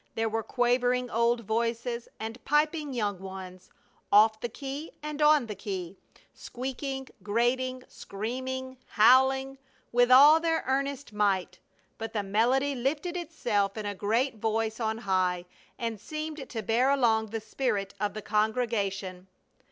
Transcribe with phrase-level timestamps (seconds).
[0.15, 3.69] There were quavering old voices, and piping young ones;
[4.11, 5.95] off the key and on the key,
[6.33, 9.59] squeaking, grating, screaming, howling,
[9.91, 11.59] with all their earnest might,
[11.99, 15.45] but the melody lifted itself in a great voice on high
[15.77, 19.27] and seemed to bear along the spirit of the congregation.